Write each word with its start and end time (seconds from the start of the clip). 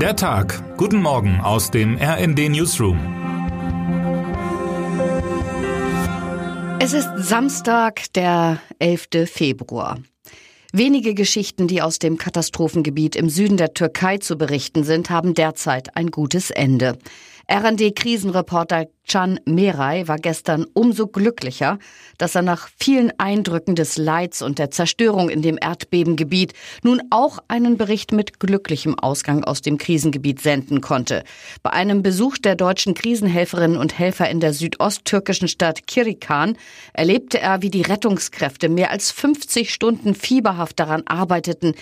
Der 0.00 0.14
Tag. 0.14 0.76
Guten 0.76 1.00
Morgen 1.00 1.40
aus 1.40 1.70
dem 1.70 1.96
RND 1.96 2.50
Newsroom. 2.50 2.98
Es 6.80 6.92
ist 6.92 7.08
Samstag, 7.16 8.12
der 8.12 8.60
11. 8.78 9.08
Februar. 9.24 9.98
Wenige 10.70 11.14
Geschichten, 11.14 11.66
die 11.66 11.80
aus 11.80 11.98
dem 11.98 12.18
Katastrophengebiet 12.18 13.16
im 13.16 13.30
Süden 13.30 13.56
der 13.56 13.72
Türkei 13.72 14.18
zu 14.18 14.36
berichten 14.36 14.84
sind, 14.84 15.08
haben 15.08 15.32
derzeit 15.32 15.96
ein 15.96 16.10
gutes 16.10 16.50
Ende. 16.50 16.98
RND-Krisenreporter 17.50 18.88
Can 19.08 19.38
Meray 19.44 20.08
war 20.08 20.16
gestern 20.16 20.66
umso 20.72 21.06
glücklicher, 21.06 21.78
dass 22.18 22.34
er 22.34 22.42
nach 22.42 22.68
vielen 22.78 23.12
Eindrücken 23.18 23.76
des 23.76 23.96
Leids 23.96 24.42
und 24.42 24.58
der 24.58 24.70
Zerstörung 24.70 25.28
in 25.28 25.42
dem 25.42 25.58
Erdbebengebiet 25.60 26.54
nun 26.82 27.00
auch 27.10 27.38
einen 27.48 27.76
Bericht 27.76 28.12
mit 28.12 28.40
glücklichem 28.40 28.98
Ausgang 28.98 29.44
aus 29.44 29.62
dem 29.62 29.78
Krisengebiet 29.78 30.40
senden 30.40 30.80
konnte. 30.80 31.22
Bei 31.62 31.70
einem 31.70 32.02
Besuch 32.02 32.38
der 32.38 32.56
deutschen 32.56 32.94
Krisenhelferinnen 32.94 33.76
und 33.76 33.98
Helfer 33.98 34.28
in 34.28 34.40
der 34.40 34.52
südosttürkischen 34.52 35.48
Stadt 35.48 35.86
Kirikan 35.86 36.56
erlebte 36.92 37.40
er, 37.40 37.62
wie 37.62 37.70
die 37.70 37.82
Rettungskräfte 37.82 38.68
mehr 38.68 38.90
als 38.90 39.12
50 39.12 39.72
Stunden 39.72 40.14
fieberhaft 40.14 40.80
daran 40.80 41.02
arbeiteten, 41.06 41.74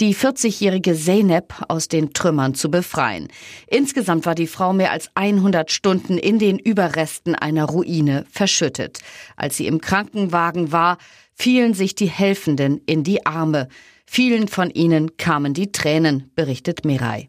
die 0.00 0.14
40-jährige 0.14 0.94
Zeynep 0.94 1.54
aus 1.68 1.88
den 1.88 2.12
Trümmern 2.14 2.54
zu 2.54 2.70
befreien. 2.70 3.28
Insgesamt 3.66 4.24
war 4.24 4.34
die 4.34 4.46
Frau 4.46 4.72
mehr 4.72 4.92
als 4.92 5.10
100 5.14 5.70
Stunden 5.70 6.16
in 6.16 6.38
den 6.38 6.58
Überresten 6.60 7.34
einer 7.34 7.64
Ruine 7.64 8.24
verschüttet. 8.30 9.00
Als 9.36 9.56
sie 9.56 9.66
im 9.66 9.80
Krankenwagen 9.80 10.70
war, 10.70 10.98
fielen 11.34 11.74
sich 11.74 11.94
die 11.94 12.08
Helfenden 12.08 12.80
in 12.86 13.02
die 13.02 13.26
Arme. 13.26 13.68
Vielen 14.06 14.48
von 14.48 14.70
ihnen 14.70 15.16
kamen 15.16 15.54
die 15.54 15.72
Tränen, 15.72 16.30
berichtet 16.34 16.84
Mirai. 16.84 17.28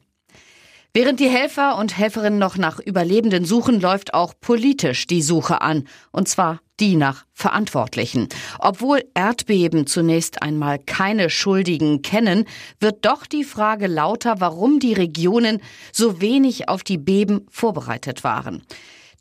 Während 0.93 1.21
die 1.21 1.29
Helfer 1.29 1.77
und 1.77 1.97
Helferinnen 1.97 2.37
noch 2.37 2.57
nach 2.57 2.79
Überlebenden 2.79 3.45
suchen, 3.45 3.79
läuft 3.79 4.13
auch 4.13 4.33
politisch 4.41 5.07
die 5.07 5.21
Suche 5.21 5.61
an, 5.61 5.87
und 6.11 6.27
zwar 6.27 6.59
die 6.81 6.97
nach 6.97 7.25
Verantwortlichen. 7.33 8.27
Obwohl 8.59 9.05
Erdbeben 9.13 9.87
zunächst 9.87 10.41
einmal 10.41 10.79
keine 10.79 11.29
Schuldigen 11.29 12.01
kennen, 12.01 12.43
wird 12.81 13.05
doch 13.05 13.25
die 13.25 13.45
Frage 13.45 13.87
lauter, 13.87 14.41
warum 14.41 14.79
die 14.79 14.91
Regionen 14.91 15.61
so 15.93 16.19
wenig 16.19 16.67
auf 16.67 16.83
die 16.83 16.97
Beben 16.97 17.45
vorbereitet 17.49 18.25
waren. 18.25 18.63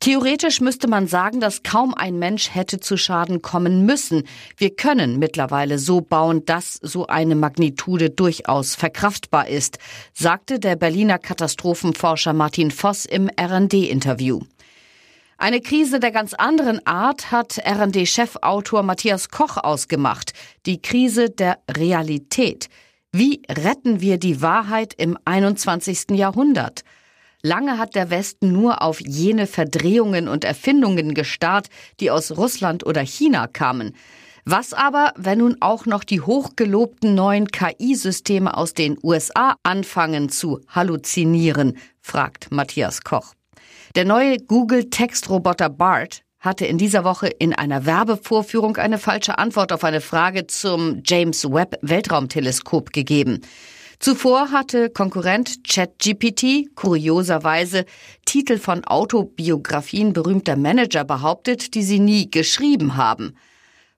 Theoretisch 0.01 0.61
müsste 0.61 0.87
man 0.87 1.05
sagen, 1.05 1.39
dass 1.39 1.61
kaum 1.61 1.93
ein 1.93 2.17
Mensch 2.17 2.55
hätte 2.55 2.79
zu 2.79 2.97
Schaden 2.97 3.43
kommen 3.43 3.85
müssen. 3.85 4.23
Wir 4.57 4.75
können 4.75 5.19
mittlerweile 5.19 5.77
so 5.77 6.01
bauen, 6.01 6.43
dass 6.43 6.79
so 6.81 7.05
eine 7.05 7.35
Magnitude 7.35 8.09
durchaus 8.09 8.73
verkraftbar 8.73 9.47
ist, 9.47 9.77
sagte 10.11 10.59
der 10.59 10.75
Berliner 10.75 11.19
Katastrophenforscher 11.19 12.33
Martin 12.33 12.71
Voss 12.71 13.05
im 13.05 13.29
RD-Interview. 13.39 14.39
Eine 15.37 15.61
Krise 15.61 15.99
der 15.99 16.11
ganz 16.11 16.33
anderen 16.33 16.83
Art 16.87 17.31
hat 17.31 17.59
RD-Chefautor 17.63 18.81
Matthias 18.81 19.29
Koch 19.29 19.57
ausgemacht. 19.57 20.33
Die 20.65 20.81
Krise 20.81 21.29
der 21.29 21.59
Realität. 21.69 22.69
Wie 23.11 23.43
retten 23.47 24.01
wir 24.01 24.17
die 24.17 24.41
Wahrheit 24.41 24.95
im 24.97 25.15
21. 25.25 26.17
Jahrhundert? 26.17 26.83
Lange 27.43 27.77
hat 27.79 27.95
der 27.95 28.09
Westen 28.09 28.51
nur 28.51 28.81
auf 28.81 29.01
jene 29.01 29.47
Verdrehungen 29.47 30.27
und 30.27 30.43
Erfindungen 30.43 31.13
gestarrt, 31.13 31.67
die 31.99 32.11
aus 32.11 32.37
Russland 32.37 32.85
oder 32.85 33.01
China 33.01 33.47
kamen. 33.47 33.95
Was 34.45 34.73
aber, 34.73 35.13
wenn 35.17 35.39
nun 35.39 35.57
auch 35.59 35.85
noch 35.85 36.03
die 36.03 36.21
hochgelobten 36.21 37.13
neuen 37.13 37.47
KI-Systeme 37.47 38.55
aus 38.55 38.73
den 38.73 38.97
USA 39.03 39.55
anfangen 39.63 40.29
zu 40.29 40.59
halluzinieren, 40.67 41.77
fragt 41.99 42.51
Matthias 42.51 43.01
Koch. 43.01 43.33
Der 43.95 44.05
neue 44.05 44.37
Google-Textroboter 44.37 45.69
BART 45.69 46.23
hatte 46.39 46.65
in 46.65 46.79
dieser 46.79 47.03
Woche 47.03 47.27
in 47.27 47.53
einer 47.53 47.85
Werbevorführung 47.85 48.77
eine 48.77 48.97
falsche 48.97 49.37
Antwort 49.37 49.71
auf 49.71 49.83
eine 49.83 50.01
Frage 50.01 50.47
zum 50.47 51.03
James 51.05 51.45
Webb 51.45 51.77
Weltraumteleskop 51.81 52.91
gegeben. 52.93 53.41
Zuvor 54.01 54.49
hatte 54.49 54.89
Konkurrent 54.89 55.63
ChatGPT 55.63 56.73
kurioserweise 56.73 57.85
Titel 58.25 58.57
von 58.57 58.83
Autobiografien 58.83 60.11
berühmter 60.11 60.55
Manager 60.55 61.03
behauptet, 61.03 61.75
die 61.75 61.83
sie 61.83 61.99
nie 61.99 62.31
geschrieben 62.31 62.97
haben. 62.97 63.35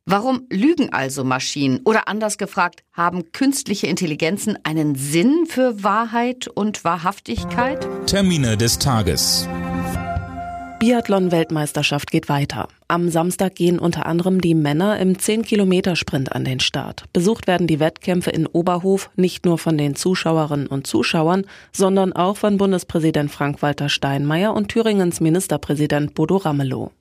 Warum 0.05 0.45
lügen 0.49 0.91
also 0.91 1.23
Maschinen? 1.23 1.79
Oder 1.85 2.09
anders 2.09 2.37
gefragt, 2.37 2.83
haben 2.91 3.31
künstliche 3.31 3.87
Intelligenzen 3.87 4.59
einen 4.65 4.95
Sinn 4.95 5.45
für 5.47 5.83
Wahrheit 5.83 6.49
und 6.49 6.83
Wahrhaftigkeit? 6.83 7.87
Termine 8.05 8.57
des 8.57 8.79
Tages. 8.79 9.47
Biathlon-Weltmeisterschaft 10.83 12.11
geht 12.11 12.27
weiter. 12.27 12.67
Am 12.89 13.07
Samstag 13.07 13.55
gehen 13.55 13.79
unter 13.79 14.05
anderem 14.05 14.41
die 14.41 14.53
Männer 14.53 14.99
im 14.99 15.13
10-Kilometer-Sprint 15.13 16.33
an 16.33 16.43
den 16.43 16.59
Start. 16.59 17.05
Besucht 17.13 17.47
werden 17.47 17.67
die 17.67 17.79
Wettkämpfe 17.79 18.31
in 18.31 18.47
Oberhof 18.47 19.09
nicht 19.15 19.45
nur 19.45 19.57
von 19.57 19.77
den 19.77 19.95
Zuschauerinnen 19.95 20.67
und 20.67 20.85
Zuschauern, 20.85 21.45
sondern 21.71 22.11
auch 22.11 22.35
von 22.35 22.57
Bundespräsident 22.57 23.31
Frank-Walter 23.31 23.87
Steinmeier 23.87 24.53
und 24.53 24.67
Thüringens 24.67 25.21
Ministerpräsident 25.21 26.15
Bodo 26.15 26.35
Ramelow. 26.35 26.91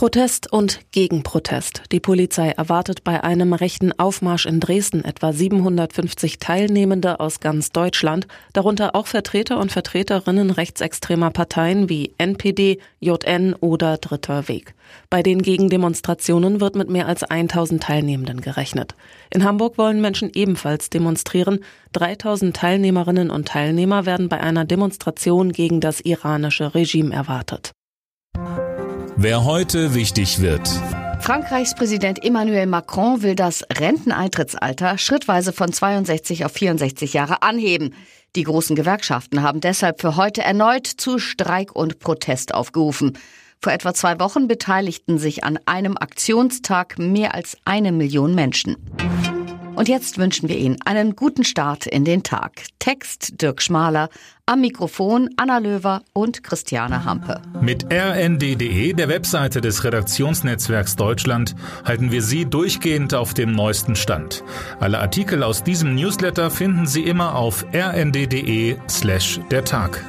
Protest 0.00 0.50
und 0.50 0.80
Gegenprotest. 0.92 1.82
Die 1.92 2.00
Polizei 2.00 2.52
erwartet 2.52 3.04
bei 3.04 3.22
einem 3.22 3.52
rechten 3.52 3.92
Aufmarsch 3.98 4.46
in 4.46 4.58
Dresden 4.58 5.04
etwa 5.04 5.30
750 5.30 6.38
Teilnehmende 6.38 7.20
aus 7.20 7.40
ganz 7.40 7.70
Deutschland, 7.70 8.26
darunter 8.54 8.94
auch 8.94 9.06
Vertreter 9.06 9.58
und 9.58 9.70
Vertreterinnen 9.70 10.52
rechtsextremer 10.52 11.28
Parteien 11.28 11.90
wie 11.90 12.14
NPD, 12.16 12.78
JN 13.00 13.52
oder 13.60 13.98
Dritter 13.98 14.48
Weg. 14.48 14.74
Bei 15.10 15.22
den 15.22 15.42
Gegendemonstrationen 15.42 16.62
wird 16.62 16.76
mit 16.76 16.88
mehr 16.88 17.06
als 17.06 17.22
1000 17.22 17.82
Teilnehmenden 17.82 18.40
gerechnet. 18.40 18.94
In 19.28 19.44
Hamburg 19.44 19.76
wollen 19.76 20.00
Menschen 20.00 20.30
ebenfalls 20.32 20.88
demonstrieren. 20.88 21.58
3000 21.92 22.56
Teilnehmerinnen 22.56 23.28
und 23.28 23.48
Teilnehmer 23.48 24.06
werden 24.06 24.30
bei 24.30 24.40
einer 24.40 24.64
Demonstration 24.64 25.52
gegen 25.52 25.82
das 25.82 26.00
iranische 26.00 26.74
Regime 26.74 27.14
erwartet. 27.14 27.72
Wer 29.22 29.44
heute 29.44 29.94
wichtig 29.94 30.40
wird. 30.40 30.66
Frankreichs 31.20 31.74
Präsident 31.74 32.24
Emmanuel 32.24 32.64
Macron 32.64 33.20
will 33.20 33.34
das 33.34 33.62
Renteneintrittsalter 33.70 34.96
schrittweise 34.96 35.52
von 35.52 35.70
62 35.70 36.46
auf 36.46 36.52
64 36.52 37.12
Jahre 37.12 37.42
anheben. 37.42 37.92
Die 38.34 38.44
großen 38.44 38.74
Gewerkschaften 38.76 39.42
haben 39.42 39.60
deshalb 39.60 40.00
für 40.00 40.16
heute 40.16 40.40
erneut 40.40 40.86
zu 40.86 41.18
Streik 41.18 41.76
und 41.76 41.98
Protest 41.98 42.54
aufgerufen. 42.54 43.18
Vor 43.60 43.74
etwa 43.74 43.92
zwei 43.92 44.18
Wochen 44.20 44.48
beteiligten 44.48 45.18
sich 45.18 45.44
an 45.44 45.58
einem 45.66 45.98
Aktionstag 45.98 46.98
mehr 46.98 47.34
als 47.34 47.58
eine 47.66 47.92
Million 47.92 48.34
Menschen. 48.34 48.78
Und 49.74 49.88
jetzt 49.88 50.18
wünschen 50.18 50.48
wir 50.48 50.58
Ihnen 50.58 50.76
einen 50.84 51.16
guten 51.16 51.44
Start 51.44 51.86
in 51.86 52.04
den 52.04 52.22
Tag. 52.22 52.62
Text 52.78 53.40
Dirk 53.40 53.62
Schmaler, 53.62 54.08
am 54.46 54.60
Mikrofon 54.60 55.30
Anna 55.36 55.58
Löwer 55.58 56.02
und 56.12 56.42
Christiane 56.42 57.04
Hampe. 57.04 57.40
Mit 57.60 57.86
rnd.de, 57.92 58.92
der 58.92 59.08
Webseite 59.08 59.60
des 59.60 59.84
Redaktionsnetzwerks 59.84 60.96
Deutschland, 60.96 61.54
halten 61.84 62.10
wir 62.10 62.22
Sie 62.22 62.46
durchgehend 62.46 63.14
auf 63.14 63.32
dem 63.32 63.52
neuesten 63.52 63.96
Stand. 63.96 64.42
Alle 64.80 64.98
Artikel 64.98 65.42
aus 65.42 65.62
diesem 65.62 65.94
Newsletter 65.94 66.50
finden 66.50 66.86
Sie 66.86 67.02
immer 67.02 67.36
auf 67.36 67.64
rnd.de 67.72 68.76
slash 68.88 69.40
der 69.50 69.64
Tag. 69.64 70.04